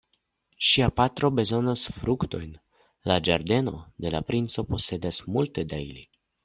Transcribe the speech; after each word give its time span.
Ŝia 0.67 0.87
patro 1.01 1.29
bezonas 1.39 1.83
fruktojn; 1.99 2.57
la 3.11 3.21
ĝardeno 3.29 3.75
de 4.07 4.17
la 4.17 4.27
princo 4.33 4.69
posedas 4.75 5.27
multe 5.37 5.71
da 5.75 5.87
ili. 5.91 6.09